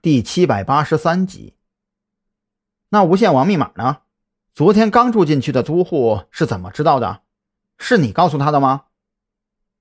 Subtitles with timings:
[0.00, 1.54] 第七百八十三集。
[2.90, 4.02] 那无线网密码呢？
[4.54, 7.22] 昨天刚住进去的租户是怎么知道的？
[7.78, 8.84] 是你告诉他的吗？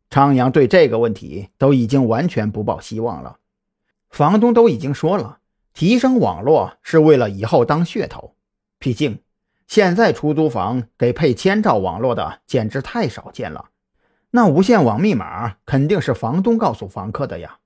[0.10, 3.38] 张扬对这个问题都已经完全不抱希望了。
[4.10, 5.38] 房东都已经说了，
[5.76, 8.36] 提升网络是为了以后当噱头。
[8.80, 9.22] 毕竟
[9.68, 13.70] 现在出租房给配千兆网络的简直太少见了。
[14.32, 17.60] 那无线网密码肯定是房东告诉房客的呀。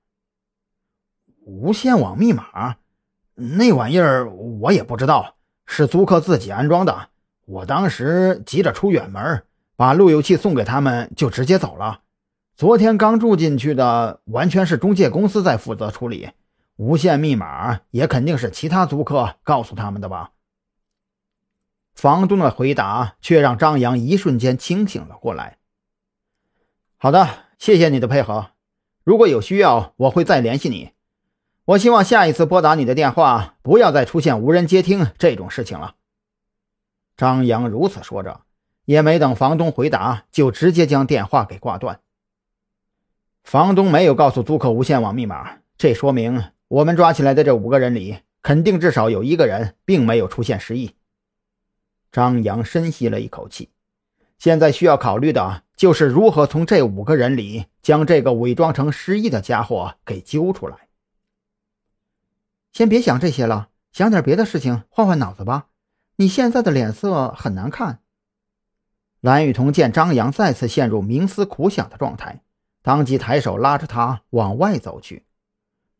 [1.44, 2.76] 无线网密码，
[3.34, 7.08] 那玩意儿我也不知道，是租客自己安装的。
[7.46, 9.42] 我当时急着出远门，
[9.76, 12.00] 把路由器送给他们，就直接走了。
[12.54, 16.30] 昨天刚住进去的，完全是中介公司在负责处理。
[16.76, 20.30] 无线密码也肯定是其他租客告诉他们的吧？
[21.94, 25.58] 房东的回答却让张扬一瞬间清醒了过来。
[26.96, 27.28] 好的，
[27.58, 28.50] 谢谢你的配合。
[29.04, 30.92] 如果有需要，我会再联系你。
[31.64, 35.94] 我希望下一次拨打你的电话，不要再出现无人接听这种事情了。
[37.16, 38.40] 张扬如此说着，
[38.84, 42.00] 也没等房东回答，就直接将电话给挂断。
[43.44, 50.96] 房东没有告诉租客无线网密码，这说明我们抓起来的这五个人里，肯定至少有一个人并没有出现失忆。
[52.10, 53.70] 张扬深吸了一口气，
[54.36, 55.62] 现在需要考虑的。
[55.74, 60.76] 就是如何从这五个人里将这个伪装成失忆的家伙给揪出来。
[62.72, 65.68] 先别想这些了，想点别的事情，换换脑子吧。
[66.16, 68.00] 你现在的脸色很难看。
[69.20, 72.42] 蓝雨桐见张扬再次陷入冥思苦想的状态，
[72.80, 75.26] 当即抬手拉着他往外走去。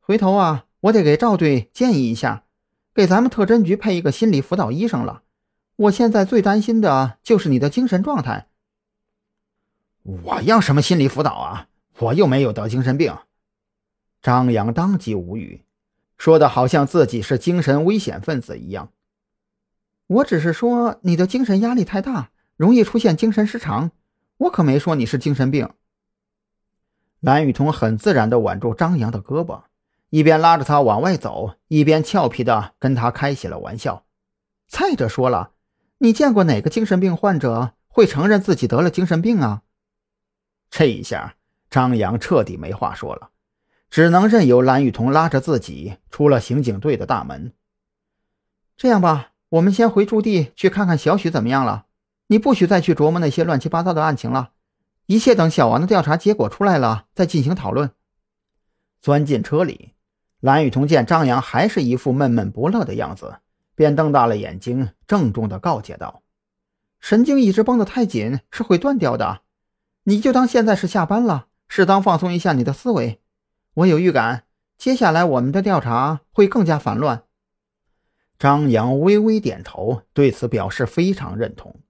[0.01, 2.45] 回头啊，我得给赵队建议一下，
[2.95, 5.23] 给咱们特侦局配一个心理辅导医生了。
[5.77, 8.49] 我现在最担心的就是你的精神状态。
[10.03, 11.69] 我要什么心理辅导啊？
[11.99, 13.17] 我又没有得精神病。
[14.21, 15.63] 张扬当即无语，
[16.23, 18.93] 说的好像自己是精神危险分子一样。
[20.07, 23.91] 我只是说你的精神压力太大，容易出现精神失常。
[24.37, 25.69] 我可没说你是精神病。
[27.19, 29.65] 蓝雨桐很自然地挽住张扬的胳膊，
[30.11, 34.05] 一边拉着他往外走，一边俏皮地跟他开起了玩笑。
[34.69, 35.51] 再者说了，
[35.99, 39.63] 你见过哪个精神病患者会承认自己得了精神病啊？
[40.71, 41.35] 这一下，
[41.69, 43.31] 张扬彻底没话说了，
[43.93, 47.53] 只能任由蓝雨桐拉着自己出了刑警队的大门。
[48.75, 51.85] 这样吧，我们先回驻地去看看小许怎么样了。
[52.29, 54.53] 你不许再去琢磨那些乱七八糟的案情了，
[55.05, 57.91] 一切等小王的调查结果出来了再进行讨论。
[59.03, 59.93] 钻进车里，
[60.41, 63.41] 蓝雨桐见张扬还是一副闷闷不乐的样子，
[63.75, 66.23] 便瞪大了眼睛，郑重地告诫道
[66.99, 69.43] ：“神经一直绷得太紧是会断掉的。”
[70.05, 73.21] 你就当现在是下班了，适当放松一下你的思维。
[73.75, 74.45] 我有预感，
[74.77, 77.23] 接下来我们的调查会更加烦乱。
[78.39, 81.81] 张扬微微点头，对此表示非常认同。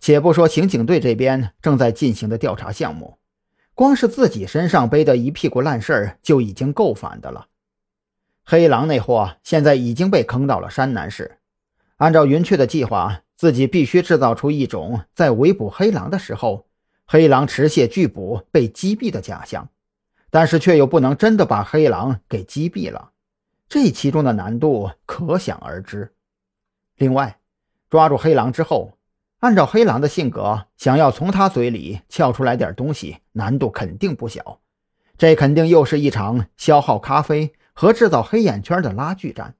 [0.00, 3.18] 且不说刑警队这边正在进行的调查项目，
[3.74, 7.46] 光是自己身上背的一屁股烂事儿就已经够烦的了。
[8.44, 11.38] 黑狼那货现在已经被坑到了山南市，
[11.98, 16.66] 按照云雀的计划，自己必须制造出一种在围捕黑狼的时候。
[17.06, 19.68] 黑狼持械拒捕被击毙的假象，
[20.34, 23.12] 但是却又不能真的把黑狼给击毙了，
[23.68, 26.12] 这其中的难度可想而知。
[26.96, 27.38] 另外，
[27.88, 28.98] 抓住黑狼之后，
[29.38, 34.58] 按照黑狼的性格，想要从他嘴里撬出来点东西，难度肯定不小。
[35.16, 39.54] 这肯定又是一场消耗咖啡和制造黑眼圈的拉锯战。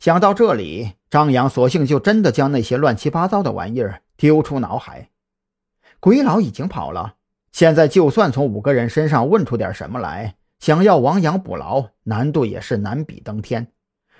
[0.00, 5.10] 想到这里，张扬索性就真的将那些乱七八糟的玩意儿丢出脑海。
[6.00, 7.15] 鬼佬已经跑了，
[7.56, 13.68] 现在就算从五个人身上问出点什么来，想要亡羊补牢，难度也是难比登天。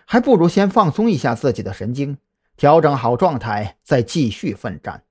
[0.07, 2.17] 还不如先放松一下自己的神经，
[2.57, 5.03] 调整好状态，再继续奋战。